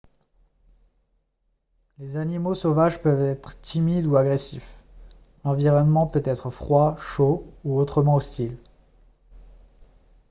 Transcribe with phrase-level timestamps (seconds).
[1.99, 4.79] les animaux sauvages peuvent être timides ou agressifs
[5.45, 8.57] l'environnement peut être froid chaud ou autrement hostile